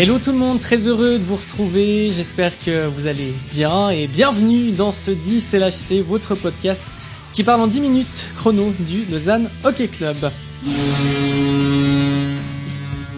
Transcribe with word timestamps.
Hello 0.00 0.20
tout 0.20 0.30
le 0.30 0.38
monde, 0.38 0.60
très 0.60 0.86
heureux 0.86 1.18
de 1.18 1.24
vous 1.24 1.34
retrouver. 1.34 2.12
J'espère 2.12 2.56
que 2.60 2.86
vous 2.86 3.08
allez 3.08 3.34
bien 3.50 3.90
et 3.90 4.06
bienvenue 4.06 4.70
dans 4.70 4.92
ce 4.92 5.10
10 5.10 5.54
LHC, 5.54 6.04
votre 6.06 6.36
podcast 6.36 6.86
qui 7.32 7.42
parle 7.42 7.62
en 7.62 7.66
10 7.66 7.80
minutes 7.80 8.30
chrono 8.36 8.72
du 8.78 9.06
Lausanne 9.10 9.50
Hockey 9.64 9.88
Club. 9.88 10.30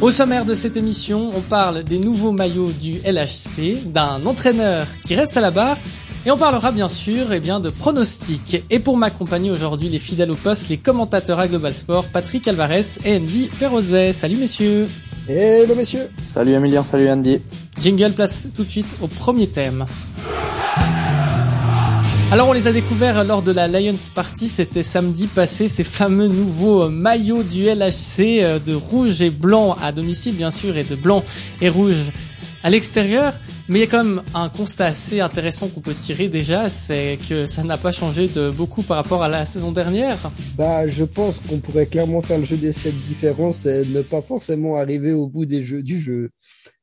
Au 0.00 0.10
sommaire 0.10 0.46
de 0.46 0.54
cette 0.54 0.78
émission, 0.78 1.28
on 1.36 1.42
parle 1.42 1.84
des 1.84 1.98
nouveaux 1.98 2.32
maillots 2.32 2.72
du 2.72 2.94
LHC, 3.04 3.84
d'un 3.84 4.24
entraîneur 4.24 4.86
qui 5.04 5.14
reste 5.14 5.36
à 5.36 5.42
la 5.42 5.50
barre 5.50 5.76
et 6.24 6.30
on 6.30 6.38
parlera 6.38 6.72
bien 6.72 6.88
sûr 6.88 7.30
eh 7.34 7.40
bien, 7.40 7.60
de 7.60 7.68
pronostics. 7.68 8.64
Et 8.70 8.78
pour 8.78 8.96
m'accompagner 8.96 9.50
aujourd'hui, 9.50 9.90
les 9.90 9.98
fidèles 9.98 10.30
au 10.30 10.34
poste, 10.34 10.70
les 10.70 10.78
commentateurs 10.78 11.40
à 11.40 11.46
Global 11.46 11.74
Sport, 11.74 12.06
Patrick 12.06 12.48
Alvarez 12.48 12.86
et 13.04 13.18
Andy 13.18 13.50
Perrozet. 13.58 14.14
Salut 14.14 14.36
messieurs 14.36 14.88
Hello 15.28 15.74
messieurs 15.74 16.08
Salut 16.20 16.52
Emilien, 16.52 16.82
salut 16.82 17.08
Andy. 17.08 17.40
Jingle 17.80 18.12
place 18.12 18.48
tout 18.54 18.62
de 18.62 18.68
suite 18.68 18.96
au 19.00 19.06
premier 19.06 19.46
thème. 19.46 19.84
Alors 22.32 22.48
on 22.48 22.52
les 22.52 22.66
a 22.68 22.72
découverts 22.72 23.24
lors 23.24 23.42
de 23.42 23.52
la 23.52 23.68
Lions 23.68 23.94
Party, 24.14 24.48
c'était 24.48 24.82
samedi 24.82 25.26
passé, 25.26 25.68
ces 25.68 25.84
fameux 25.84 26.28
nouveaux 26.28 26.88
maillots 26.88 27.42
du 27.42 27.64
LHC 27.64 28.42
euh, 28.42 28.58
de 28.58 28.74
rouge 28.74 29.20
et 29.20 29.30
blanc 29.30 29.76
à 29.82 29.90
domicile 29.92 30.36
bien 30.36 30.50
sûr 30.50 30.76
et 30.76 30.84
de 30.84 30.94
blanc 30.94 31.24
et 31.60 31.68
rouge 31.68 32.12
à 32.62 32.70
l'extérieur. 32.70 33.32
Mais 33.70 33.78
il 33.78 33.82
y 33.82 33.84
a 33.84 33.86
quand 33.86 34.02
même 34.02 34.22
un 34.34 34.48
constat 34.48 34.86
assez 34.86 35.20
intéressant 35.20 35.68
qu'on 35.68 35.80
peut 35.80 35.94
tirer 35.94 36.28
déjà, 36.28 36.68
c'est 36.68 37.20
que 37.28 37.46
ça 37.46 37.62
n'a 37.62 37.78
pas 37.78 37.92
changé 37.92 38.26
de 38.26 38.50
beaucoup 38.50 38.82
par 38.82 38.96
rapport 38.96 39.22
à 39.22 39.28
la 39.28 39.44
saison 39.44 39.70
dernière. 39.70 40.18
Bah, 40.58 40.88
je 40.88 41.04
pense 41.04 41.38
qu'on 41.38 41.58
pourrait 41.58 41.86
clairement 41.86 42.20
faire 42.20 42.40
le 42.40 42.44
jeu 42.44 42.56
des 42.56 42.72
sept 42.72 43.00
différences 43.02 43.66
et 43.66 43.84
ne 43.86 44.02
pas 44.02 44.22
forcément 44.22 44.74
arriver 44.74 45.12
au 45.12 45.28
bout 45.28 45.46
des 45.46 45.62
jeux 45.62 45.84
du 45.84 46.00
jeu. 46.00 46.30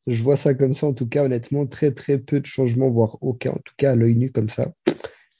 Je 0.07 0.23
vois 0.23 0.37
ça 0.37 0.53
comme 0.53 0.73
ça, 0.73 0.87
en 0.87 0.93
tout 0.93 1.09
cas, 1.09 1.25
honnêtement, 1.25 1.65
très 1.65 1.91
très 1.91 2.19
peu 2.19 2.39
de 2.39 2.45
changements, 2.45 2.89
voire 2.89 3.17
aucun, 3.19 3.51
en 3.51 3.61
tout 3.65 3.73
cas 3.75 3.91
à 3.91 3.95
l'œil 3.97 4.15
nu 4.15 4.31
comme 4.31 4.47
ça. 4.47 4.71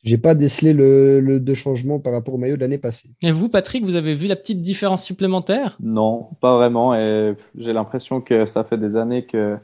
J'ai 0.03 0.17
pas 0.17 0.35
décelé 0.35 0.73
le, 0.73 1.21
le 1.21 1.39
de 1.39 1.53
changement 1.53 1.99
par 1.99 2.11
rapport 2.11 2.33
au 2.33 2.37
maillot 2.37 2.57
de 2.57 2.61
l'année 2.61 2.77
passée. 2.77 3.11
Et 3.23 3.31
vous, 3.31 3.47
Patrick, 3.47 3.85
vous 3.85 3.95
avez 3.95 4.15
vu 4.15 4.27
la 4.27 4.35
petite 4.35 4.61
différence 4.61 5.01
supplémentaire? 5.01 5.77
Non, 5.79 6.27
pas 6.41 6.57
vraiment. 6.57 6.93
Et 6.93 7.35
j'ai 7.57 7.71
l'impression 7.71 8.19
que 8.19 8.45
ça 8.45 8.65
fait 8.65 8.77
des 8.77 8.97
années 8.97 9.25
que 9.25 9.55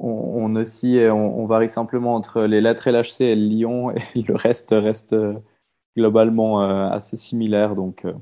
on, 0.00 0.54
oscille 0.56 1.10
on, 1.10 1.46
varie 1.46 1.70
simplement 1.70 2.14
entre 2.14 2.42
les 2.42 2.60
lettres 2.60 2.90
LHC 2.90 3.22
et 3.22 3.34
le 3.34 3.46
Lyon 3.46 3.90
et 4.14 4.22
le 4.22 4.34
reste 4.34 4.70
reste 4.70 5.12
euh, 5.12 5.34
globalement 5.96 6.62
euh, 6.62 6.88
assez 6.90 7.16
similaire. 7.16 7.74
Donc, 7.74 8.04
euh, 8.04 8.12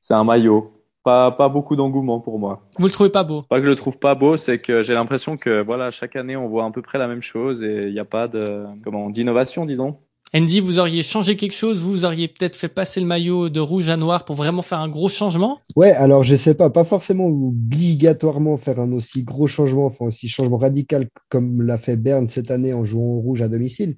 c'est 0.00 0.14
un 0.14 0.24
maillot. 0.24 0.72
Pas, 1.02 1.30
pas 1.30 1.48
beaucoup 1.48 1.76
d'engouement 1.76 2.18
pour 2.18 2.38
moi. 2.38 2.62
Vous 2.78 2.86
le 2.86 2.92
trouvez 2.92 3.10
pas 3.10 3.22
beau? 3.22 3.42
Pas 3.42 3.58
que 3.60 3.64
je 3.64 3.70
le 3.70 3.76
trouve 3.76 3.96
pas 3.96 4.16
beau, 4.16 4.36
c'est 4.36 4.58
que 4.58 4.82
j'ai 4.82 4.94
l'impression 4.94 5.36
que 5.36 5.62
voilà 5.62 5.92
chaque 5.92 6.16
année 6.16 6.36
on 6.36 6.48
voit 6.48 6.64
à 6.64 6.70
peu 6.72 6.82
près 6.82 6.98
la 6.98 7.06
même 7.06 7.22
chose 7.22 7.62
et 7.62 7.86
il 7.86 7.92
n'y 7.92 8.00
a 8.00 8.04
pas 8.04 8.26
de 8.26 8.64
comment 8.82 9.08
d'innovation 9.08 9.66
disons. 9.66 10.00
Andy, 10.36 10.60
vous 10.60 10.78
auriez 10.78 11.02
changé 11.02 11.34
quelque 11.34 11.54
chose? 11.54 11.78
Vous 11.78 12.04
auriez 12.04 12.28
peut-être 12.28 12.56
fait 12.56 12.68
passer 12.68 13.00
le 13.00 13.06
maillot 13.06 13.48
de 13.48 13.58
rouge 13.58 13.88
à 13.88 13.96
noir 13.96 14.26
pour 14.26 14.36
vraiment 14.36 14.60
faire 14.60 14.80
un 14.80 14.88
gros 14.90 15.08
changement? 15.08 15.60
Ouais, 15.76 15.92
alors 15.92 16.24
je 16.24 16.36
sais 16.36 16.52
pas, 16.52 16.68
pas 16.68 16.84
forcément 16.84 17.24
obligatoirement 17.24 18.58
faire 18.58 18.78
un 18.78 18.92
aussi 18.92 19.24
gros 19.24 19.46
changement, 19.46 19.86
enfin 19.86 20.04
aussi 20.04 20.28
changement 20.28 20.58
radical 20.58 21.08
comme 21.30 21.62
l'a 21.62 21.78
fait 21.78 21.96
Berne 21.96 22.28
cette 22.28 22.50
année 22.50 22.74
en 22.74 22.84
jouant 22.84 23.18
rouge 23.18 23.40
à 23.40 23.48
domicile. 23.48 23.96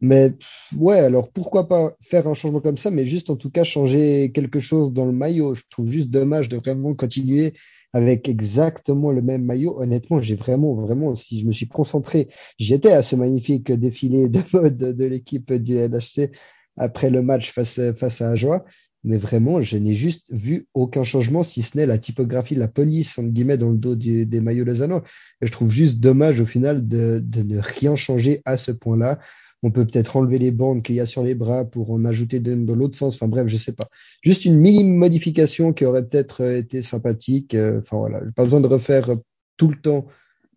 Mais 0.00 0.32
ouais, 0.76 0.98
alors 1.00 1.30
pourquoi 1.32 1.68
pas 1.68 1.96
faire 2.00 2.28
un 2.28 2.34
changement 2.34 2.60
comme 2.60 2.78
ça, 2.78 2.90
mais 2.90 3.04
juste 3.06 3.30
en 3.30 3.36
tout 3.36 3.50
cas 3.50 3.64
changer 3.64 4.30
quelque 4.32 4.60
chose 4.60 4.92
dans 4.92 5.06
le 5.06 5.12
maillot. 5.12 5.54
Je 5.54 5.62
trouve 5.70 5.90
juste 5.90 6.10
dommage 6.10 6.48
de 6.48 6.56
vraiment 6.56 6.94
continuer 6.94 7.54
avec 7.92 8.28
exactement 8.28 9.10
le 9.12 9.22
même 9.22 9.44
maillot. 9.44 9.80
Honnêtement, 9.80 10.22
j'ai 10.22 10.36
vraiment, 10.36 10.74
vraiment, 10.74 11.14
si 11.14 11.40
je 11.40 11.46
me 11.46 11.52
suis 11.52 11.68
concentré, 11.68 12.28
j'étais 12.58 12.92
à 12.92 13.02
ce 13.02 13.16
magnifique 13.16 13.72
défilé 13.72 14.28
de 14.28 14.40
mode 14.52 14.76
de 14.76 15.04
l'équipe 15.04 15.52
du 15.52 15.76
LHC 15.76 16.30
après 16.76 17.10
le 17.10 17.22
match 17.22 17.52
face, 17.52 17.80
face 17.96 18.20
à 18.20 18.30
Ajoie. 18.30 18.64
Mais 19.04 19.16
vraiment, 19.16 19.62
je 19.62 19.76
n'ai 19.76 19.94
juste 19.94 20.32
vu 20.32 20.66
aucun 20.74 21.04
changement, 21.04 21.42
si 21.44 21.62
ce 21.62 21.76
n'est 21.76 21.86
la 21.86 21.98
typographie 21.98 22.56
la 22.56 22.68
police, 22.68 23.16
entre 23.18 23.28
guillemets, 23.30 23.56
dans 23.56 23.70
le 23.70 23.76
dos 23.78 23.94
des 23.94 24.40
maillots 24.40 24.64
lausannois. 24.64 25.02
Et 25.40 25.46
je 25.46 25.52
trouve 25.52 25.70
juste 25.70 26.00
dommage, 26.00 26.40
au 26.40 26.46
final, 26.46 26.86
de, 26.86 27.20
de 27.22 27.42
ne 27.42 27.58
rien 27.58 27.94
changer 27.94 28.42
à 28.44 28.56
ce 28.56 28.72
point-là. 28.72 29.18
On 29.62 29.70
peut 29.70 29.84
peut-être 29.84 30.16
enlever 30.16 30.38
les 30.38 30.52
bandes 30.52 30.82
qu'il 30.82 30.94
y 30.94 31.00
a 31.00 31.06
sur 31.06 31.22
les 31.22 31.34
bras 31.34 31.64
pour 31.64 31.90
en 31.90 32.04
ajouter 32.04 32.38
dans 32.38 32.74
l'autre 32.76 32.96
sens. 32.96 33.14
Enfin 33.16 33.26
bref, 33.26 33.48
je 33.48 33.56
sais 33.56 33.72
pas. 33.72 33.88
Juste 34.22 34.44
une 34.44 34.56
minime 34.56 34.94
modification 34.94 35.72
qui 35.72 35.84
aurait 35.84 36.04
peut-être 36.04 36.42
euh, 36.42 36.58
été 36.58 36.80
sympathique. 36.82 37.54
Euh, 37.54 37.80
enfin 37.80 37.98
voilà, 37.98 38.20
pas 38.36 38.44
besoin 38.44 38.60
de 38.60 38.68
refaire 38.68 39.16
tout 39.56 39.68
le 39.68 39.76
temps 39.76 40.06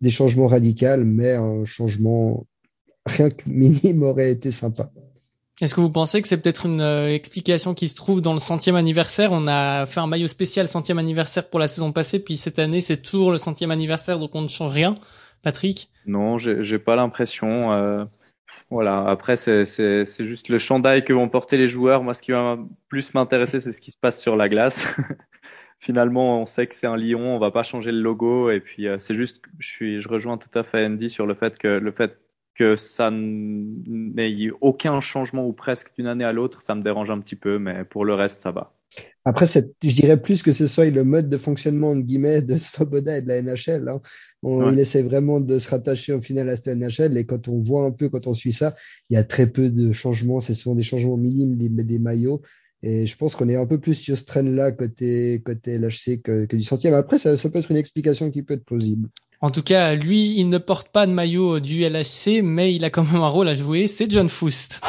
des 0.00 0.10
changements 0.10 0.46
radicaux, 0.46 1.04
mais 1.04 1.32
un 1.32 1.64
changement 1.64 2.46
rien 3.06 3.30
que 3.30 3.42
minime 3.46 4.02
aurait 4.04 4.30
été 4.30 4.50
sympa. 4.50 4.90
Est-ce 5.60 5.74
que 5.74 5.80
vous 5.80 5.90
pensez 5.90 6.20
que 6.22 6.28
c'est 6.28 6.38
peut-être 6.38 6.66
une 6.66 6.80
euh, 6.80 7.14
explication 7.14 7.74
qui 7.74 7.86
se 7.88 7.94
trouve 7.94 8.20
dans 8.20 8.32
le 8.32 8.40
centième 8.40 8.74
anniversaire? 8.74 9.30
On 9.32 9.46
a 9.46 9.86
fait 9.86 10.00
un 10.00 10.06
maillot 10.06 10.26
spécial 10.26 10.66
centième 10.66 10.98
anniversaire 10.98 11.48
pour 11.48 11.60
la 11.60 11.68
saison 11.68 11.92
passée, 11.92 12.18
puis 12.18 12.36
cette 12.36 12.58
année 12.58 12.80
c'est 12.80 13.00
toujours 13.00 13.30
le 13.30 13.38
centième 13.38 13.70
anniversaire, 13.70 14.18
donc 14.18 14.34
on 14.34 14.42
ne 14.42 14.48
change 14.48 14.72
rien. 14.72 14.94
Patrick? 15.42 15.88
Non, 16.06 16.38
j'ai 16.38 16.78
pas 16.78 16.96
l'impression. 16.96 17.72
Euh, 17.72 18.04
voilà, 18.72 19.04
après, 19.06 19.36
c'est 19.36 19.66
juste 20.20 20.48
le 20.48 20.58
chandail 20.58 21.04
que 21.04 21.12
vont 21.12 21.28
porter 21.28 21.58
les 21.58 21.68
joueurs. 21.68 22.02
Moi, 22.02 22.14
ce 22.14 22.22
qui 22.22 22.32
va 22.32 22.58
plus 22.88 23.12
m'intéresser, 23.12 23.60
c'est 23.60 23.70
ce 23.70 23.82
qui 23.82 23.90
se 23.90 23.98
passe 23.98 24.18
sur 24.18 24.34
la 24.34 24.48
glace. 24.48 24.86
Finalement, 25.78 26.40
on 26.40 26.46
sait 26.46 26.66
que 26.66 26.74
c'est 26.74 26.86
un 26.86 26.96
lion, 26.96 27.36
on 27.36 27.38
va 27.38 27.50
pas 27.50 27.64
changer 27.64 27.92
le 27.92 28.00
logo. 28.00 28.50
Et 28.50 28.60
puis, 28.60 28.88
euh, 28.88 28.96
c'est 28.96 29.14
juste, 29.14 29.42
je, 29.58 29.68
suis, 29.68 30.00
je 30.00 30.08
rejoins 30.08 30.38
tout 30.38 30.58
à 30.58 30.62
fait 30.62 30.86
Andy 30.86 31.10
sur 31.10 31.26
le 31.26 31.34
fait 31.34 31.58
que 31.58 31.68
le 31.68 31.92
fait 31.92 32.18
que 32.54 32.76
ça 32.76 33.10
n'ait 33.12 34.50
aucun 34.62 35.00
changement 35.02 35.46
ou 35.46 35.52
presque 35.52 35.94
d'une 35.94 36.06
année 36.06 36.24
à 36.24 36.32
l'autre, 36.32 36.62
ça 36.62 36.74
me 36.74 36.82
dérange 36.82 37.10
un 37.10 37.20
petit 37.20 37.36
peu, 37.36 37.58
mais 37.58 37.84
pour 37.84 38.06
le 38.06 38.14
reste, 38.14 38.40
ça 38.40 38.52
va. 38.52 38.72
Après, 39.24 39.46
je 39.46 39.88
dirais 39.88 40.20
plus 40.20 40.42
que 40.42 40.50
ce 40.50 40.66
soit 40.66 40.90
le 40.90 41.04
mode 41.04 41.28
de 41.28 41.36
fonctionnement 41.36 41.96
guillemets, 41.96 42.42
de 42.42 42.56
Svoboda 42.58 43.18
et 43.18 43.22
de 43.22 43.28
la 43.28 43.40
NHL. 43.40 43.88
Hein. 43.88 44.00
On, 44.42 44.72
Il 44.72 44.78
essaie 44.80 45.02
vraiment 45.02 45.40
de 45.40 45.58
se 45.58 45.70
rattacher 45.70 46.12
au 46.12 46.20
final 46.20 46.48
à 46.48 46.56
cette 46.56 46.76
NHL 46.76 47.16
et 47.16 47.24
quand 47.24 47.46
on 47.48 47.62
voit 47.62 47.84
un 47.84 47.92
peu, 47.92 48.08
quand 48.08 48.26
on 48.26 48.34
suit 48.34 48.52
ça, 48.52 48.74
il 49.10 49.14
y 49.14 49.16
a 49.16 49.24
très 49.24 49.46
peu 49.46 49.70
de 49.70 49.92
changements. 49.92 50.40
C'est 50.40 50.54
souvent 50.54 50.74
des 50.74 50.82
changements 50.82 51.16
minimes 51.16 51.56
des, 51.56 51.68
des 51.68 51.98
maillots. 52.00 52.42
Et 52.82 53.06
je 53.06 53.16
pense 53.16 53.36
qu'on 53.36 53.48
est 53.48 53.54
un 53.54 53.66
peu 53.66 53.78
plus 53.78 53.94
sur 53.94 54.18
ce 54.18 54.24
train-là 54.24 54.72
côté, 54.72 55.40
côté 55.44 55.78
LHC 55.78 56.20
que, 56.22 56.46
que 56.46 56.56
du 56.56 56.64
centième. 56.64 56.94
Après, 56.94 57.18
ça, 57.18 57.36
ça 57.36 57.48
peut 57.48 57.60
être 57.60 57.70
une 57.70 57.76
explication 57.76 58.28
qui 58.32 58.42
peut 58.42 58.54
être 58.54 58.64
plausible. 58.64 59.08
En 59.40 59.50
tout 59.50 59.62
cas, 59.62 59.94
lui, 59.94 60.36
il 60.36 60.48
ne 60.48 60.58
porte 60.58 60.88
pas 60.88 61.06
de 61.06 61.12
maillot 61.12 61.60
du 61.60 61.84
LHC, 61.84 62.42
mais 62.42 62.74
il 62.74 62.84
a 62.84 62.90
quand 62.90 63.04
même 63.04 63.22
un 63.22 63.28
rôle 63.28 63.48
à 63.48 63.54
jouer. 63.54 63.86
C'est 63.86 64.10
John 64.10 64.28
Foust. 64.28 64.80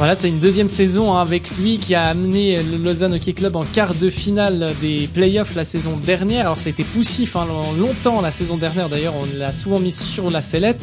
Voilà, 0.00 0.14
c'est 0.14 0.30
une 0.30 0.38
deuxième 0.38 0.70
saison 0.70 1.12
hein, 1.12 1.20
avec 1.20 1.50
lui 1.58 1.78
qui 1.78 1.94
a 1.94 2.06
amené 2.06 2.56
le 2.62 2.82
Lausanne 2.82 3.12
Hockey 3.12 3.34
Club 3.34 3.54
en 3.56 3.66
quart 3.66 3.94
de 3.94 4.08
finale 4.08 4.72
des 4.80 5.06
playoffs 5.12 5.54
la 5.54 5.64
saison 5.64 5.94
dernière. 5.98 6.46
Alors 6.46 6.66
été 6.66 6.84
poussif 6.84 7.36
hein, 7.36 7.46
longtemps 7.78 8.22
la 8.22 8.30
saison 8.30 8.56
dernière 8.56 8.88
d'ailleurs, 8.88 9.12
on 9.14 9.26
l'a 9.38 9.52
souvent 9.52 9.78
mis 9.78 9.92
sur 9.92 10.30
la 10.30 10.40
sellette. 10.40 10.82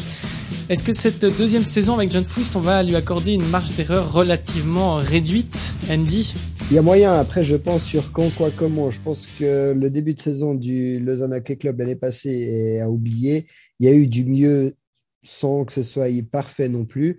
Est-ce 0.69 0.83
que 0.83 0.93
cette 0.93 1.25
deuxième 1.35 1.65
saison 1.65 1.95
avec 1.95 2.11
John 2.11 2.23
Foust, 2.23 2.55
on 2.57 2.59
va 2.59 2.83
lui 2.83 2.95
accorder 2.95 3.33
une 3.33 3.47
marge 3.49 3.73
d'erreur 3.73 4.13
relativement 4.13 4.97
réduite, 4.97 5.73
Andy? 5.89 6.35
Il 6.69 6.75
y 6.75 6.77
a 6.77 6.83
moyen, 6.83 7.13
après 7.13 7.43
je 7.43 7.55
pense 7.55 7.83
sur 7.83 8.11
quand, 8.11 8.29
quoi, 8.35 8.51
comment. 8.51 8.91
Je 8.91 9.01
pense 9.01 9.25
que 9.39 9.73
le 9.73 9.89
début 9.89 10.13
de 10.13 10.21
saison 10.21 10.53
du 10.53 10.99
Lausanne 10.99 11.33
Hockey 11.33 11.55
Club 11.55 11.79
l'année 11.79 11.95
passée 11.95 12.29
est 12.29 12.81
à 12.81 12.89
oublier. 12.91 13.47
Il 13.79 13.87
y 13.87 13.89
a 13.89 13.93
eu 13.95 14.05
du 14.05 14.25
mieux 14.25 14.75
sans 15.23 15.65
que 15.65 15.73
ce 15.73 15.81
soit 15.81 16.05
parfait 16.31 16.69
non 16.69 16.85
plus 16.85 17.17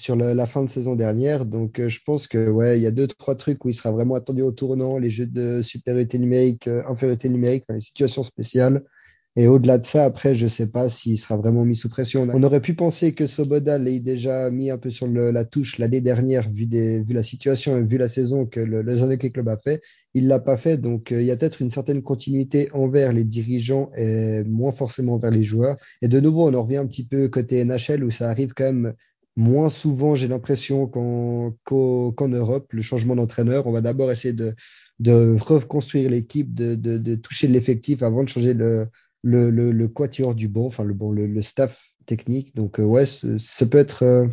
sur 0.00 0.16
la, 0.16 0.46
fin 0.46 0.64
de 0.64 0.70
saison 0.70 0.96
dernière. 0.96 1.46
Donc, 1.46 1.78
euh, 1.78 1.88
je 1.88 2.00
pense 2.04 2.26
que 2.26 2.50
ouais, 2.50 2.78
il 2.78 2.82
y 2.82 2.86
a 2.86 2.90
deux 2.90 3.06
trois 3.06 3.36
trucs 3.36 3.64
où 3.64 3.68
il 3.68 3.74
sera 3.74 3.92
vraiment 3.92 4.14
attendu 4.14 4.42
au 4.42 4.52
tournant, 4.52 4.98
les 4.98 5.10
jeux 5.10 5.26
de 5.26 5.62
supériorité 5.62 6.18
numérique, 6.18 6.66
euh, 6.68 6.82
infériorité 6.88 7.28
numérique, 7.28 7.64
les 7.68 7.80
situations 7.80 8.24
spéciales. 8.24 8.82
Et 9.36 9.46
au-delà 9.46 9.78
de 9.78 9.84
ça, 9.84 10.04
après, 10.04 10.34
je 10.34 10.48
sais 10.48 10.70
pas 10.70 10.88
s'il 10.88 11.16
sera 11.16 11.36
vraiment 11.36 11.64
mis 11.64 11.76
sous 11.76 11.88
pression. 11.88 12.26
On 12.32 12.42
aurait 12.42 12.60
pu 12.60 12.74
penser 12.74 13.12
que 13.12 13.26
Svoboda 13.26 13.78
l'ait 13.78 14.00
déjà 14.00 14.50
mis 14.50 14.70
un 14.70 14.78
peu 14.78 14.90
sur 14.90 15.06
la 15.06 15.44
touche 15.44 15.78
l'année 15.78 16.00
dernière, 16.00 16.50
vu, 16.50 16.66
des, 16.66 17.04
vu 17.04 17.14
la 17.14 17.22
situation 17.22 17.78
et 17.78 17.82
vu 17.82 17.96
la 17.96 18.08
saison 18.08 18.44
que 18.44 18.58
le, 18.58 18.82
le 18.82 19.16
Club 19.16 19.48
a 19.48 19.56
fait. 19.56 19.82
Il 20.14 20.26
l'a 20.26 20.40
pas 20.40 20.56
fait, 20.56 20.78
donc 20.78 21.12
euh, 21.12 21.20
il 21.22 21.26
y 21.26 21.30
a 21.30 21.36
peut-être 21.36 21.62
une 21.62 21.70
certaine 21.70 22.02
continuité 22.02 22.68
envers 22.72 23.12
les 23.12 23.22
dirigeants 23.22 23.92
et 23.96 24.42
moins 24.42 24.72
forcément 24.72 25.14
envers 25.14 25.30
les 25.30 25.44
joueurs. 25.44 25.76
Et 26.02 26.08
de 26.08 26.18
nouveau, 26.18 26.48
on 26.48 26.54
en 26.54 26.64
revient 26.64 26.78
un 26.78 26.86
petit 26.86 27.06
peu 27.06 27.28
côté 27.28 27.64
NHL 27.64 28.02
où 28.02 28.10
ça 28.10 28.28
arrive 28.30 28.52
quand 28.52 28.64
même 28.64 28.94
moins 29.36 29.70
souvent, 29.70 30.14
j'ai 30.14 30.28
l'impression, 30.28 30.86
qu'en 30.86 32.28
Europe, 32.28 32.72
le 32.72 32.82
changement 32.82 33.16
d'entraîneur. 33.16 33.66
On 33.66 33.72
va 33.72 33.80
d'abord 33.80 34.10
essayer 34.10 34.34
de, 34.34 34.54
de 34.98 35.36
reconstruire 35.40 36.10
l'équipe, 36.10 36.54
de, 36.54 36.74
de, 36.74 36.98
de, 36.98 37.14
toucher 37.14 37.48
l'effectif 37.48 38.02
avant 38.02 38.22
de 38.22 38.28
changer 38.28 38.54
le, 38.54 38.86
le, 39.22 39.50
le, 39.50 39.72
le 39.72 39.88
quatuor 39.88 40.34
du 40.34 40.48
bon, 40.48 40.66
enfin 40.66 40.84
le 40.84 40.94
bon, 40.94 41.12
le, 41.12 41.26
le 41.26 41.42
staff 41.42 41.90
technique. 42.06 42.54
Donc 42.54 42.80
euh, 42.80 42.84
ouais, 42.84 43.06
ça 43.06 43.66
peut 43.66 43.78
être, 43.78 44.02
euh, 44.04 44.26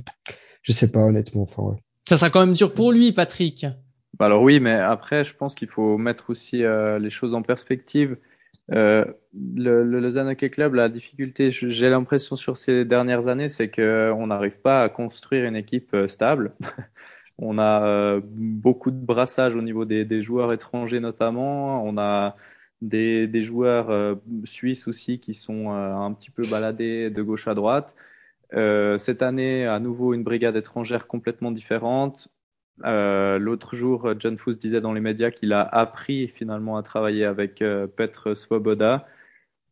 je 0.62 0.72
sais 0.72 0.92
pas 0.92 1.06
honnêtement. 1.06 1.44
Enfin, 1.44 1.64
ouais. 1.64 1.78
Ça 2.08 2.16
sera 2.16 2.30
quand 2.30 2.46
même 2.46 2.56
dur 2.56 2.74
pour 2.74 2.92
lui, 2.92 3.12
Patrick. 3.12 3.66
Bah, 4.18 4.26
alors 4.26 4.42
oui, 4.42 4.60
mais 4.60 4.74
après, 4.74 5.24
je 5.26 5.36
pense 5.36 5.56
qu'il 5.56 5.68
faut 5.68 5.98
mettre 5.98 6.30
aussi 6.30 6.64
euh, 6.64 7.00
les 7.00 7.10
choses 7.10 7.34
en 7.34 7.42
perspective. 7.42 8.18
Euh, 8.74 9.06
le, 9.56 9.84
le 9.84 10.00
Lausanne 10.00 10.30
Hockey 10.30 10.50
Club, 10.50 10.74
la 10.74 10.90
difficulté, 10.90 11.52
j'ai 11.52 11.90
l'impression 11.90 12.36
sur 12.36 12.58
ces 12.58 12.86
dernières 12.86 13.28
années, 13.28 13.50
c'est 13.50 13.70
qu'on 13.70 14.28
n'arrive 14.28 14.60
pas 14.60 14.84
à 14.84 14.90
construire 14.90 15.46
une 15.46 15.56
équipe 15.56 15.94
euh, 15.94 16.08
stable. 16.08 16.54
On 17.40 17.60
a 17.60 17.86
euh, 17.86 18.22
beaucoup 18.24 18.90
de 18.92 18.98
brassage 18.98 19.56
au 19.56 19.62
niveau 19.62 19.86
des, 19.86 20.06
des, 20.06 20.22
joueurs 20.22 20.54
étrangers 20.54 21.00
notamment. 21.00 21.84
On 21.86 21.98
a 22.00 22.36
des, 22.82 23.28
des 23.28 23.44
joueurs 23.44 23.92
euh, 23.92 24.16
suisses 24.44 24.88
aussi 24.88 25.20
qui 25.20 25.36
sont 25.36 25.70
un 25.70 26.12
petit 26.14 26.32
peu 26.32 26.44
baladés 26.50 27.12
de 27.12 27.22
gauche 27.22 27.48
à 27.48 27.54
droite. 27.54 27.96
cette 28.52 29.22
année, 29.22 29.68
à 29.68 29.80
nouveau, 29.80 30.14
une 30.16 30.24
brigade 30.24 30.56
étrangère 30.56 31.08
complètement 31.08 31.52
différente. 31.52 32.30
Euh, 32.86 33.40
L'autre 33.40 33.76
jour, 33.76 34.14
John 34.20 34.38
Fuss 34.38 34.58
disait 34.58 34.82
dans 34.82 34.94
les 34.94 35.02
médias 35.02 35.32
qu'il 35.32 35.54
a 35.54 35.62
appris 35.62 36.28
finalement 36.28 36.78
à 36.78 36.84
travailler 36.84 37.26
avec 37.26 37.62
euh, 37.62 37.88
Petr 37.88 38.36
Svoboda. 38.36 39.08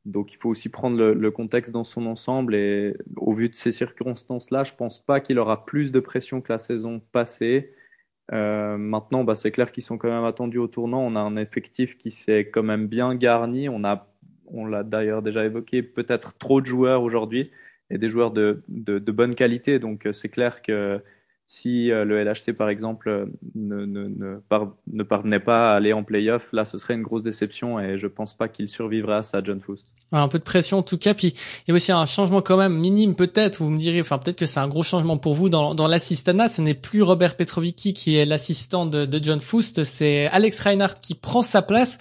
Donc 0.05 0.33
il 0.33 0.37
faut 0.37 0.49
aussi 0.49 0.69
prendre 0.69 0.97
le, 0.97 1.31
contexte 1.31 1.71
dans 1.71 1.83
son 1.83 2.05
ensemble 2.05 2.53
et 2.55 2.95
au 3.17 3.33
vu 3.33 3.49
de 3.49 3.55
ces 3.55 3.71
circonstances-là, 3.71 4.63
je 4.63 4.73
pense 4.73 5.03
pas 5.03 5.19
qu'il 5.19 5.39
aura 5.39 5.65
plus 5.65 5.91
de 5.91 5.99
pression 5.99 6.41
que 6.41 6.53
la 6.53 6.59
saison 6.59 7.01
passée. 7.11 7.73
Euh, 8.31 8.77
maintenant, 8.77 9.23
bah, 9.23 9.35
c'est 9.35 9.51
clair 9.51 9.71
qu'ils 9.71 9.83
sont 9.83 9.97
quand 9.97 10.09
même 10.09 10.23
attendus 10.23 10.59
au 10.59 10.67
tournant. 10.67 11.01
On 11.01 11.15
a 11.15 11.19
un 11.19 11.37
effectif 11.37 11.97
qui 11.97 12.11
s'est 12.11 12.49
quand 12.49 12.63
même 12.63 12.87
bien 12.87 13.15
garni. 13.15 13.67
On 13.67 13.83
a, 13.83 14.07
on 14.45 14.67
l'a 14.67 14.83
d'ailleurs 14.83 15.23
déjà 15.23 15.43
évoqué, 15.45 15.81
peut-être 15.81 16.37
trop 16.37 16.61
de 16.61 16.67
joueurs 16.67 17.01
aujourd'hui 17.01 17.51
et 17.89 17.97
des 17.97 18.09
joueurs 18.09 18.31
de, 18.31 18.63
de, 18.67 18.99
de 18.99 19.11
bonne 19.11 19.33
qualité. 19.35 19.79
Donc 19.79 20.05
euh, 20.05 20.13
c'est 20.13 20.29
clair 20.29 20.61
que 20.61 21.01
si 21.47 21.91
euh, 21.91 22.05
le 22.05 22.23
LHC, 22.23 22.53
par 22.57 22.69
exemple, 22.69 23.07
euh, 23.07 23.25
ne, 23.53 23.85
ne, 23.85 24.07
ne, 24.07 24.39
ne, 24.91 25.03
parvenait 25.03 25.39
pas 25.39 25.73
à 25.73 25.75
aller 25.75 25.93
en 25.93 26.03
playoff, 26.03 26.47
là, 26.51 26.65
ce 26.65 26.79
serait 26.79 26.95
une 26.95 27.03
grosse 27.03 27.21
déception 27.21 27.79
et 27.79 27.99
je 27.99 28.07
pense 28.07 28.35
pas 28.35 28.47
qu'il 28.47 28.67
survivrait 28.67 29.17
à 29.17 29.23
ça, 29.23 29.41
John 29.43 29.61
Foust. 29.61 29.93
un 30.11 30.27
peu 30.27 30.39
de 30.39 30.43
pression 30.43 30.79
en 30.79 30.83
tout 30.83 30.97
cas. 30.97 31.13
Puis 31.13 31.27
il 31.27 31.69
y 31.69 31.71
a 31.71 31.75
aussi 31.75 31.91
un 31.91 32.05
changement 32.05 32.41
quand 32.41 32.57
même 32.57 32.75
minime, 32.75 33.15
peut-être. 33.15 33.61
Vous 33.61 33.69
me 33.69 33.77
direz, 33.77 34.01
enfin 34.01 34.17
peut-être 34.17 34.39
que 34.39 34.47
c'est 34.47 34.59
un 34.59 34.67
gros 34.67 34.81
changement 34.81 35.17
pour 35.17 35.35
vous 35.35 35.49
dans, 35.49 35.75
dans 35.75 35.87
l'assistana. 35.87 36.47
Ce 36.47 36.63
n'est 36.63 36.73
plus 36.73 37.03
Robert 37.03 37.37
Petrovicki 37.37 37.93
qui 37.93 38.15
est 38.15 38.25
l'assistant 38.25 38.87
de, 38.87 39.05
de 39.05 39.23
John 39.23 39.39
Foust, 39.39 39.83
c'est 39.83 40.25
Alex 40.27 40.61
Reinhardt 40.61 40.99
qui 40.99 41.13
prend 41.13 41.43
sa 41.43 41.61
place. 41.61 41.99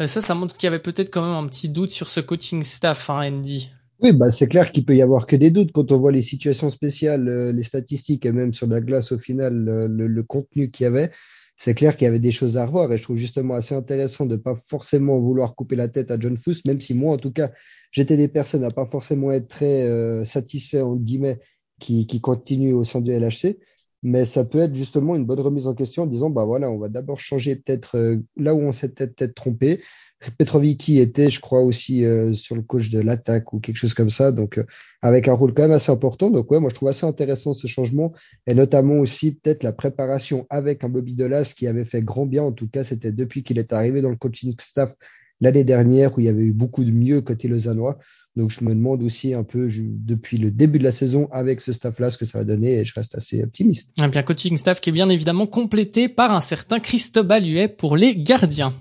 Euh, 0.00 0.08
ça, 0.08 0.20
ça 0.20 0.34
montre 0.34 0.56
qu'il 0.56 0.66
y 0.66 0.68
avait 0.68 0.80
peut-être 0.80 1.12
quand 1.12 1.22
même 1.22 1.44
un 1.44 1.46
petit 1.46 1.68
doute 1.68 1.92
sur 1.92 2.08
ce 2.08 2.20
coaching 2.20 2.64
staff, 2.64 3.10
hein, 3.10 3.28
Andy. 3.28 3.70
Oui, 4.02 4.12
bah 4.12 4.30
c'est 4.30 4.48
clair 4.48 4.72
qu'il 4.72 4.84
peut 4.86 4.96
y 4.96 5.02
avoir 5.02 5.26
que 5.26 5.36
des 5.36 5.50
doutes 5.50 5.72
quand 5.72 5.92
on 5.92 5.98
voit 5.98 6.12
les 6.12 6.22
situations 6.22 6.70
spéciales, 6.70 7.28
euh, 7.28 7.52
les 7.52 7.64
statistiques 7.64 8.24
et 8.24 8.32
même 8.32 8.54
sur 8.54 8.66
la 8.66 8.80
glace 8.80 9.12
au 9.12 9.18
final, 9.18 9.54
le, 9.54 10.22
contenu 10.22 10.70
qu'il 10.70 10.84
y 10.84 10.86
avait. 10.86 11.10
C'est 11.56 11.74
clair 11.74 11.96
qu'il 11.96 12.06
y 12.06 12.08
avait 12.08 12.18
des 12.18 12.32
choses 12.32 12.56
à 12.56 12.64
revoir 12.64 12.90
et 12.90 12.96
je 12.96 13.02
trouve 13.02 13.18
justement 13.18 13.54
assez 13.54 13.74
intéressant 13.74 14.24
de 14.24 14.36
pas 14.36 14.56
forcément 14.66 15.18
vouloir 15.18 15.54
couper 15.54 15.76
la 15.76 15.88
tête 15.88 16.10
à 16.10 16.18
John 16.18 16.36
Fuss, 16.38 16.64
même 16.64 16.80
si 16.80 16.94
moi 16.94 17.14
en 17.14 17.18
tout 17.18 17.32
cas 17.32 17.52
j'étais 17.92 18.16
des 18.16 18.28
personnes 18.28 18.64
à 18.64 18.70
pas 18.70 18.86
forcément 18.86 19.30
être 19.32 19.48
très 19.48 19.82
euh, 19.82 20.24
satisfait 20.24 20.80
en 20.80 20.96
guillemets 20.96 21.38
qui, 21.78 22.06
qui 22.06 22.22
continuent 22.22 22.74
au 22.74 22.84
sein 22.84 23.02
du 23.02 23.12
LHC. 23.12 23.58
Mais 24.02 24.24
ça 24.24 24.44
peut 24.44 24.60
être 24.60 24.74
justement 24.74 25.14
une 25.14 25.26
bonne 25.26 25.40
remise 25.40 25.66
en 25.66 25.74
question 25.74 26.04
en 26.04 26.06
disant 26.06 26.30
bah 26.30 26.44
voilà 26.44 26.70
on 26.70 26.78
va 26.78 26.88
d'abord 26.88 27.20
changer 27.20 27.56
peut-être 27.56 27.98
euh, 27.98 28.16
là 28.36 28.54
où 28.54 28.60
on 28.60 28.72
s'est 28.72 28.88
peut-être 28.88 29.34
trompé 29.34 29.80
Petrovicki 30.36 30.98
était, 30.98 31.30
je 31.30 31.40
crois, 31.40 31.62
aussi 31.62 32.04
euh, 32.04 32.34
sur 32.34 32.54
le 32.54 32.62
coach 32.62 32.90
de 32.90 33.00
l'attaque 33.00 33.54
ou 33.54 33.60
quelque 33.60 33.76
chose 33.76 33.94
comme 33.94 34.10
ça, 34.10 34.32
donc 34.32 34.58
euh, 34.58 34.64
avec 35.00 35.28
un 35.28 35.32
rôle 35.32 35.54
quand 35.54 35.62
même 35.62 35.72
assez 35.72 35.90
important. 35.90 36.30
Donc 36.30 36.50
ouais, 36.50 36.60
moi 36.60 36.68
je 36.68 36.74
trouve 36.74 36.90
assez 36.90 37.06
intéressant 37.06 37.54
ce 37.54 37.66
changement 37.66 38.12
et 38.46 38.54
notamment 38.54 38.98
aussi 38.98 39.36
peut-être 39.36 39.62
la 39.62 39.72
préparation 39.72 40.46
avec 40.50 40.84
un 40.84 40.90
Bobby 40.90 41.14
Delas 41.14 41.54
qui 41.56 41.66
avait 41.66 41.86
fait 41.86 42.02
grand 42.02 42.26
bien. 42.26 42.42
En 42.42 42.52
tout 42.52 42.68
cas, 42.68 42.84
c'était 42.84 43.12
depuis 43.12 43.42
qu'il 43.42 43.58
est 43.58 43.72
arrivé 43.72 44.02
dans 44.02 44.10
le 44.10 44.16
coaching 44.16 44.54
staff 44.58 44.94
l'année 45.40 45.64
dernière 45.64 46.16
où 46.16 46.20
il 46.20 46.26
y 46.26 46.28
avait 46.28 46.44
eu 46.44 46.52
beaucoup 46.52 46.84
de 46.84 46.90
mieux 46.90 47.22
côté 47.22 47.48
lausannois. 47.48 47.98
Donc 48.36 48.50
je 48.50 48.64
me 48.64 48.74
demande 48.74 49.02
aussi 49.02 49.34
un 49.34 49.42
peu 49.42 49.68
depuis 49.68 50.38
le 50.38 50.50
début 50.50 50.78
de 50.78 50.84
la 50.84 50.92
saison 50.92 51.28
avec 51.32 51.60
ce 51.60 51.72
staff-là 51.72 52.10
ce 52.10 52.18
que 52.18 52.24
ça 52.24 52.38
va 52.38 52.44
donner 52.44 52.78
et 52.78 52.84
je 52.84 52.94
reste 52.94 53.14
assez 53.16 53.42
optimiste. 53.42 53.90
Un 53.98 54.08
bien 54.08 54.22
coaching 54.22 54.56
staff 54.56 54.80
qui 54.80 54.90
est 54.90 54.92
bien 54.92 55.08
évidemment 55.08 55.46
complété 55.46 56.08
par 56.08 56.32
un 56.32 56.40
certain 56.40 56.78
Christobal 56.78 57.44
Huet 57.44 57.68
pour 57.68 57.96
les 57.96 58.16
gardiens. 58.16 58.72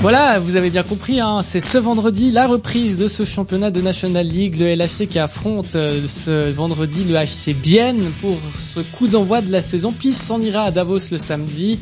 Voilà, 0.00 0.38
vous 0.38 0.54
avez 0.54 0.70
bien 0.70 0.84
compris, 0.84 1.18
hein, 1.18 1.40
c'est 1.42 1.58
ce 1.58 1.76
vendredi 1.76 2.30
la 2.30 2.46
reprise 2.46 2.96
de 2.96 3.08
ce 3.08 3.24
championnat 3.24 3.72
de 3.72 3.80
National 3.80 4.24
League, 4.24 4.54
le 4.56 4.76
LHC 4.76 5.08
qui 5.08 5.18
affronte 5.18 5.74
euh, 5.74 6.06
ce 6.06 6.52
vendredi 6.52 7.04
le 7.04 7.16
HC 7.16 7.52
Bienne 7.60 8.00
pour 8.20 8.36
ce 8.56 8.78
coup 8.78 9.08
d'envoi 9.08 9.40
de 9.42 9.50
la 9.50 9.60
saison, 9.60 9.92
puis 9.92 10.12
s'en 10.12 10.40
ira 10.40 10.62
à 10.62 10.70
Davos 10.70 11.10
le 11.10 11.18
samedi. 11.18 11.80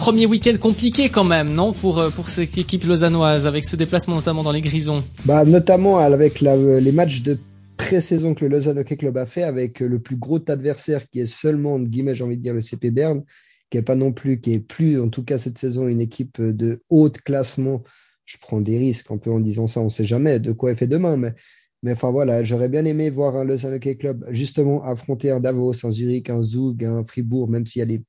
Premier 0.00 0.24
week-end 0.24 0.56
compliqué 0.58 1.10
quand 1.10 1.24
même, 1.24 1.52
non, 1.52 1.74
pour 1.74 1.98
euh, 1.98 2.08
pour 2.08 2.30
cette 2.30 2.56
équipe 2.56 2.84
lausannoise 2.84 3.46
avec 3.46 3.66
ce 3.66 3.76
déplacement 3.76 4.14
notamment 4.14 4.42
dans 4.42 4.50
les 4.50 4.62
Grisons. 4.62 5.04
Bah 5.26 5.44
notamment 5.44 5.98
avec 5.98 6.40
la, 6.40 6.56
les 6.56 6.90
matchs 6.90 7.20
de 7.22 7.36
pré-saison 7.76 8.34
que 8.34 8.46
le 8.46 8.50
Lausanne 8.50 8.78
Hockey 8.78 8.96
Club 8.96 9.18
a 9.18 9.26
fait 9.26 9.42
avec 9.42 9.80
le 9.80 9.98
plus 9.98 10.16
gros 10.16 10.40
adversaire 10.48 11.06
qui 11.10 11.20
est 11.20 11.26
seulement, 11.26 11.78
guillemets, 11.78 12.14
j'ai 12.14 12.24
envie 12.24 12.38
de 12.38 12.42
dire, 12.42 12.54
le 12.54 12.62
CP 12.62 12.90
Berne 12.90 13.24
qui 13.70 13.76
est 13.76 13.82
pas 13.82 13.94
non 13.94 14.12
plus, 14.12 14.40
qui 14.40 14.54
est 14.54 14.66
plus, 14.66 14.98
en 14.98 15.10
tout 15.10 15.22
cas 15.22 15.36
cette 15.36 15.58
saison, 15.58 15.86
une 15.86 16.00
équipe 16.00 16.40
de 16.40 16.82
haute 16.88 17.20
classement. 17.20 17.84
Je 18.24 18.38
prends 18.40 18.62
des 18.62 18.78
risques 18.78 19.10
un 19.10 19.18
peu 19.18 19.30
en 19.30 19.38
disant 19.38 19.66
ça, 19.66 19.80
on 19.80 19.90
sait 19.90 20.06
jamais 20.06 20.40
de 20.40 20.52
quoi 20.52 20.70
elle 20.70 20.78
fait 20.78 20.86
demain, 20.86 21.18
mais, 21.18 21.34
mais 21.82 21.92
enfin 21.92 22.10
voilà, 22.10 22.42
j'aurais 22.42 22.70
bien 22.70 22.86
aimé 22.86 23.10
voir 23.10 23.36
un 23.36 23.44
Lausanne 23.44 23.74
Hockey 23.74 23.96
Club 23.96 24.24
justement 24.30 24.82
affronter 24.82 25.30
un 25.30 25.40
Davos, 25.40 25.84
un 25.84 25.90
Zurich, 25.90 26.30
un 26.30 26.42
Zug, 26.42 26.86
un 26.86 27.04
Fribourg, 27.04 27.48
même 27.50 27.66
s'il 27.66 27.80
y 27.80 27.82
a 27.82 27.86
des 27.86 28.02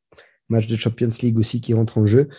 matchs 0.51 0.67
de 0.67 0.75
Champions 0.75 1.09
League 1.21 1.37
aussi 1.37 1.61
qui 1.61 1.73
rentrent 1.73 1.97
en 1.97 2.05
jeu. 2.05 2.29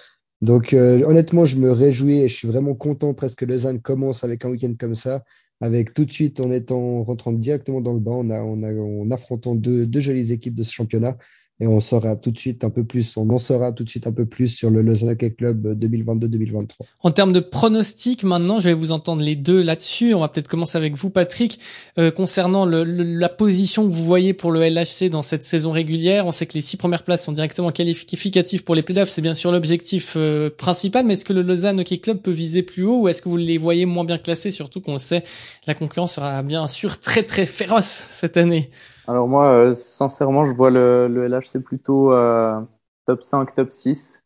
Donc 0.40 0.74
euh, 0.74 1.02
honnêtement, 1.04 1.44
je 1.44 1.56
me 1.56 1.70
réjouis 1.70 2.20
et 2.20 2.28
je 2.28 2.36
suis 2.36 2.48
vraiment 2.48 2.74
content 2.74 3.14
presque 3.14 3.40
que 3.40 3.44
Lausanne 3.44 3.80
commence 3.80 4.24
avec 4.24 4.44
un 4.44 4.50
week-end 4.50 4.74
comme 4.78 4.94
ça, 4.94 5.24
avec 5.60 5.94
tout 5.94 6.04
de 6.04 6.12
suite 6.12 6.40
en 6.40 6.50
étant 6.50 7.02
rentrant 7.04 7.32
directement 7.32 7.80
dans 7.80 7.94
le 7.94 8.00
banc, 8.00 8.24
on 8.26 8.30
a, 8.30 8.40
on 8.42 8.62
a, 8.62 8.72
en 8.72 9.10
affrontant 9.10 9.54
deux 9.54 10.00
jolies 10.00 10.32
équipes 10.32 10.54
de 10.54 10.62
ce 10.62 10.72
championnat 10.72 11.16
et 11.62 11.66
on 11.68 11.78
saura 11.78 12.16
tout 12.16 12.32
de 12.32 12.38
suite 12.38 12.64
un 12.64 12.70
peu 12.70 12.82
plus, 12.82 13.16
on 13.16 13.30
en 13.30 13.38
saura 13.38 13.70
tout 13.70 13.84
de 13.84 13.88
suite 13.88 14.08
un 14.08 14.12
peu 14.12 14.26
plus 14.26 14.48
sur 14.48 14.68
le 14.68 14.82
Lausanne 14.82 15.10
Hockey 15.10 15.30
Club 15.30 15.78
2022-2023. 15.80 16.66
En 17.04 17.12
termes 17.12 17.32
de 17.32 17.38
pronostics, 17.38 18.24
maintenant, 18.24 18.58
je 18.58 18.68
vais 18.68 18.74
vous 18.74 18.90
entendre 18.90 19.22
les 19.22 19.36
deux 19.36 19.62
là-dessus. 19.62 20.12
On 20.12 20.20
va 20.20 20.28
peut-être 20.28 20.48
commencer 20.48 20.76
avec 20.76 20.96
vous, 20.96 21.10
Patrick, 21.10 21.60
euh, 22.00 22.10
concernant 22.10 22.66
le, 22.66 22.82
la 22.82 23.28
position 23.28 23.86
que 23.88 23.92
vous 23.92 24.04
voyez 24.04 24.34
pour 24.34 24.50
le 24.50 24.68
LHC 24.68 25.08
dans 25.08 25.22
cette 25.22 25.44
saison 25.44 25.70
régulière. 25.70 26.26
On 26.26 26.32
sait 26.32 26.46
que 26.46 26.54
les 26.54 26.60
six 26.60 26.76
premières 26.76 27.04
places 27.04 27.24
sont 27.24 27.32
directement 27.32 27.70
qualificatives 27.70 28.64
pour 28.64 28.74
les 28.74 28.82
playoffs. 28.82 29.10
C'est 29.10 29.22
bien 29.22 29.34
sûr 29.34 29.52
l'objectif 29.52 30.14
euh, 30.16 30.50
principal, 30.50 31.06
mais 31.06 31.12
est-ce 31.12 31.24
que 31.24 31.32
le 31.32 31.42
Lausanne 31.42 31.78
Hockey 31.78 31.98
Club 31.98 32.18
peut 32.18 32.32
viser 32.32 32.64
plus 32.64 32.82
haut 32.82 33.02
ou 33.02 33.08
est-ce 33.08 33.22
que 33.22 33.28
vous 33.28 33.36
les 33.36 33.56
voyez 33.56 33.86
moins 33.86 34.04
bien 34.04 34.18
classés, 34.18 34.50
surtout 34.50 34.80
qu'on 34.80 34.98
sait 34.98 35.22
la 35.68 35.74
concurrence 35.74 36.14
sera 36.14 36.42
bien 36.42 36.66
sûr 36.66 36.98
très 36.98 37.22
très 37.22 37.46
féroce 37.46 38.08
cette 38.10 38.36
année? 38.36 38.68
Alors 39.12 39.28
moi, 39.28 39.52
euh, 39.52 39.72
sincèrement, 39.74 40.46
je 40.46 40.54
vois 40.54 40.70
le, 40.70 41.06
le 41.06 41.26
LHC 41.28 41.62
plutôt 41.62 42.12
euh, 42.12 42.58
top 43.04 43.22
5, 43.22 43.54
top 43.54 43.70
6. 43.70 44.22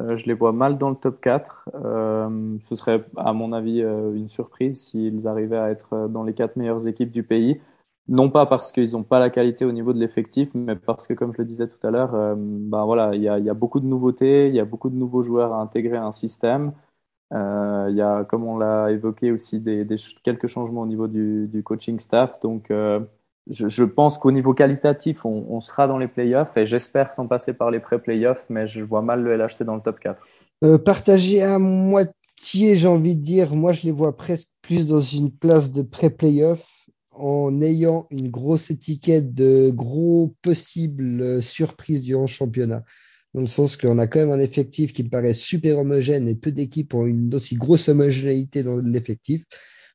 Euh, 0.00 0.16
je 0.16 0.26
les 0.26 0.32
vois 0.34 0.52
mal 0.52 0.78
dans 0.78 0.90
le 0.90 0.94
top 0.94 1.20
4. 1.20 1.68
Euh, 1.74 2.56
ce 2.60 2.76
serait, 2.76 3.04
à 3.16 3.32
mon 3.32 3.52
avis, 3.52 3.80
une 3.80 4.28
surprise 4.28 4.80
s'ils 4.80 5.26
arrivaient 5.26 5.56
à 5.58 5.70
être 5.70 6.06
dans 6.06 6.22
les 6.22 6.34
quatre 6.34 6.54
meilleures 6.54 6.86
équipes 6.86 7.10
du 7.10 7.24
pays. 7.24 7.60
Non 8.06 8.30
pas 8.30 8.46
parce 8.46 8.70
qu'ils 8.70 8.92
n'ont 8.92 9.02
pas 9.02 9.18
la 9.18 9.28
qualité 9.28 9.64
au 9.64 9.72
niveau 9.72 9.92
de 9.92 9.98
l'effectif, 9.98 10.50
mais 10.54 10.76
parce 10.76 11.08
que, 11.08 11.14
comme 11.14 11.32
je 11.32 11.38
le 11.38 11.44
disais 11.44 11.66
tout 11.66 11.84
à 11.84 11.90
l'heure, 11.90 12.36
ben 12.36 12.84
voilà, 12.84 13.16
il 13.16 13.22
y 13.22 13.28
a, 13.28 13.54
beaucoup 13.54 13.80
de 13.80 13.86
nouveautés, 13.86 14.46
il 14.48 14.54
y 14.54 14.60
a 14.60 14.64
beaucoup 14.64 14.88
de 14.88 14.94
nouveaux 14.96 15.24
joueurs 15.24 15.52
à 15.52 15.60
intégrer 15.60 15.96
à 15.96 16.04
un 16.04 16.12
système. 16.12 16.72
Il 17.32 17.94
y 17.96 18.02
a, 18.02 18.24
comme 18.24 18.44
on 18.44 18.56
l'a 18.58 18.92
évoqué, 18.92 19.32
aussi 19.32 19.62
quelques 20.22 20.46
changements 20.46 20.82
au 20.82 20.86
niveau 20.86 21.08
du, 21.08 21.48
du 21.48 21.62
coaching 21.64 21.98
staff. 21.98 22.38
Donc 22.40 22.70
je, 23.50 23.84
pense 23.84 24.18
qu'au 24.18 24.30
niveau 24.30 24.54
qualitatif, 24.54 25.24
on, 25.24 25.60
sera 25.60 25.86
dans 25.86 25.98
les 25.98 26.08
playoffs 26.08 26.56
et 26.56 26.66
j'espère 26.66 27.12
sans 27.12 27.26
passer 27.26 27.52
par 27.52 27.70
les 27.70 27.80
pré-playoffs, 27.80 28.44
mais 28.48 28.66
je 28.66 28.82
vois 28.82 29.02
mal 29.02 29.22
le 29.22 29.36
LHC 29.36 29.64
dans 29.64 29.74
le 29.74 29.80
top 29.80 30.00
4. 30.00 30.20
Euh, 30.64 30.78
partagé 30.78 31.42
à 31.42 31.58
moitié, 31.58 32.76
j'ai 32.76 32.88
envie 32.88 33.16
de 33.16 33.22
dire, 33.22 33.54
moi 33.54 33.72
je 33.72 33.84
les 33.84 33.92
vois 33.92 34.16
presque 34.16 34.50
plus 34.62 34.88
dans 34.88 35.00
une 35.00 35.30
place 35.30 35.72
de 35.72 35.82
pré-playoff 35.82 36.64
en 37.12 37.60
ayant 37.62 38.06
une 38.10 38.30
grosse 38.30 38.70
étiquette 38.70 39.34
de 39.34 39.70
gros 39.70 40.34
possibles 40.42 41.42
surprises 41.42 42.02
durant 42.02 42.22
le 42.22 42.26
championnat. 42.28 42.84
Dans 43.34 43.40
le 43.40 43.46
sens 43.46 43.76
qu'on 43.76 43.98
a 43.98 44.06
quand 44.06 44.20
même 44.20 44.32
un 44.32 44.40
effectif 44.40 44.92
qui 44.92 45.04
me 45.04 45.10
paraît 45.10 45.34
super 45.34 45.78
homogène 45.78 46.28
et 46.28 46.34
peu 46.34 46.52
d'équipes 46.52 46.94
ont 46.94 47.06
une 47.06 47.34
aussi 47.34 47.56
grosse 47.56 47.88
homogénéité 47.88 48.62
dans 48.62 48.76
l'effectif. 48.76 49.44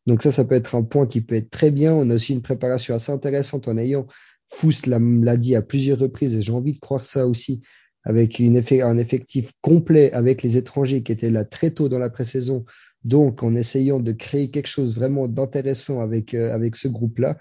Donc 0.06 0.22
ça, 0.22 0.32
ça 0.32 0.46
peut 0.46 0.56
être 0.56 0.76
un 0.76 0.84
point 0.84 1.08
qui 1.08 1.22
peut 1.22 1.36
être 1.36 1.50
très 1.50 1.72
bien. 1.72 1.94
On 1.94 2.10
a 2.10 2.16
aussi 2.16 2.34
une 2.34 2.42
préparation 2.42 2.94
assez 2.96 3.12
intéressante 3.12 3.68
en 3.68 3.78
ayant, 3.78 4.08
Fous 4.50 4.86
l'a 4.86 5.38
dit 5.38 5.56
à 5.56 5.62
plusieurs 5.62 6.00
reprises, 6.00 6.36
et 6.36 6.42
j'ai 6.42 6.52
envie 6.52 6.74
de 6.74 6.80
croire 6.80 7.06
ça 7.06 7.28
aussi, 7.28 7.62
avec 8.04 8.40
une 8.40 8.56
effet, 8.56 8.82
un 8.82 8.98
effectif 8.98 9.52
complet 9.62 10.12
avec 10.12 10.44
les 10.44 10.58
étrangers 10.58 11.04
qui 11.04 11.12
étaient 11.12 11.32
là 11.32 11.46
très 11.46 11.72
tôt 11.72 11.90
dans 11.90 12.00
la 12.00 12.10
pré-saison. 12.10 12.66
Donc 13.04 13.44
en 13.44 13.56
essayant 13.56 14.00
de 14.00 14.12
créer 14.12 14.50
quelque 14.50 14.68
chose 14.68 14.96
vraiment 14.96 15.28
d'intéressant 15.28 16.02
avec, 16.02 16.34
euh, 16.34 16.54
avec 16.54 16.76
ce 16.76 16.88
groupe-là. 16.88 17.38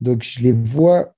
Donc 0.00 0.22
je 0.22 0.40
les 0.40 0.52
vois, 0.52 1.14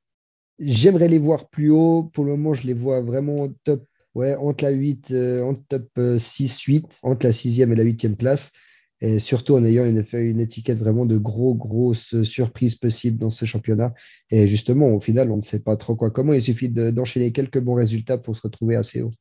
j'aimerais 0.59 1.09
les 1.09 1.19
voir 1.19 1.49
plus 1.49 1.71
haut. 1.71 2.05
Pour 2.13 2.25
le 2.25 2.33
moment, 2.33 2.55
je 2.55 2.67
les 2.67 2.75
vois 2.75 3.01
vraiment 3.01 3.49
top 3.65 3.85
ouais, 4.15 4.35
entre 4.35 4.65
la 4.65 4.71
8, 4.71 5.15
entre 5.43 5.61
top 5.69 5.89
6-8, 5.97 7.01
entre 7.03 7.27
la 7.27 7.33
6e 7.33 7.73
et 7.73 7.77
la 7.77 7.85
8e 7.85 8.17
place. 8.17 8.53
Et 9.01 9.19
surtout 9.19 9.55
en 9.55 9.65
ayant 9.65 9.85
une, 9.85 10.05
une 10.15 10.41
étiquette 10.41 10.79
vraiment 10.79 11.07
de 11.07 11.19
gros, 11.19 11.55
grosses 11.55 12.23
surprises 12.23 12.77
possibles 12.77 13.19
dans 13.19 13.31
ce 13.31 13.45
championnat. 13.45 13.95
Et 14.31 14.49
justement, 14.49 14.89
au 14.89 15.01
final, 15.01 15.31
on 15.31 15.37
ne 15.37 15.43
sait 15.43 15.63
pas 15.63 15.77
trop 15.77 15.97
quoi. 15.97 16.11
Comment 16.11 16.33
il 16.33 16.43
suffit 16.43 16.69
d'enchaîner 16.69 17.33
quelques 17.33 17.61
bons 17.61 17.75
résultats 17.75 18.19
pour 18.19 18.37
se 18.37 18.43
retrouver 18.43 18.77
assez 18.77 19.03
haut. 19.03 19.13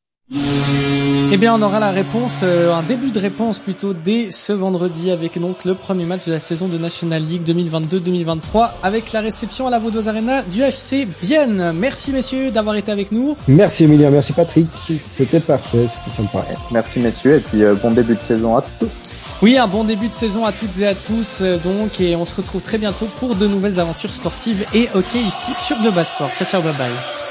Eh 1.31 1.37
bien, 1.37 1.53
on 1.53 1.61
aura 1.61 1.79
la 1.79 1.91
réponse, 1.91 2.41
euh, 2.43 2.73
un 2.73 2.81
début 2.81 3.11
de 3.11 3.19
réponse 3.19 3.59
plutôt 3.59 3.93
dès 3.93 4.31
ce 4.31 4.53
vendredi 4.53 5.11
avec 5.11 5.39
donc 5.39 5.65
le 5.65 5.75
premier 5.75 6.05
match 6.05 6.25
de 6.25 6.31
la 6.31 6.39
saison 6.39 6.67
de 6.67 6.77
National 6.77 7.21
League 7.21 7.43
2022-2023 7.43 8.69
avec 8.83 9.11
la 9.11 9.21
réception 9.21 9.67
à 9.67 9.69
la 9.69 9.77
Vaudoise 9.77 10.07
Arena 10.07 10.43
du 10.43 10.61
HC 10.61 11.07
Bienne. 11.21 11.73
Merci 11.75 12.11
messieurs 12.11 12.51
d'avoir 12.51 12.75
été 12.75 12.91
avec 12.91 13.11
nous. 13.11 13.35
Merci 13.47 13.83
Emilien, 13.83 14.09
merci 14.09 14.33
Patrick. 14.33 14.67
C'était 14.99 15.39
parfait, 15.39 15.87
c'était 15.87 16.15
sympa. 16.15 16.45
Merci 16.71 16.99
messieurs 16.99 17.35
et 17.35 17.39
puis 17.39 17.63
euh, 17.63 17.75
bon 17.75 17.91
début 17.91 18.15
de 18.15 18.21
saison 18.21 18.55
à 18.55 18.63
tous. 18.79 19.04
Oui, 19.41 19.57
un 19.57 19.67
bon 19.67 19.83
début 19.83 20.07
de 20.07 20.13
saison 20.13 20.45
à 20.45 20.51
toutes 20.53 20.79
et 20.79 20.87
à 20.87 20.95
tous 20.95 21.41
euh, 21.41 21.57
donc 21.57 21.99
et 21.99 22.15
on 22.15 22.23
se 22.23 22.37
retrouve 22.37 22.61
très 22.61 22.77
bientôt 22.77 23.07
pour 23.17 23.35
de 23.35 23.47
nouvelles 23.47 23.79
aventures 23.79 24.13
sportives 24.13 24.65
et 24.73 24.87
hockeystiques 24.93 25.59
sur 25.59 25.77
de 25.81 25.91
Sport. 26.03 26.31
Ciao 26.31 26.47
ciao, 26.47 26.61
bye 26.61 26.73
bye. 26.73 27.24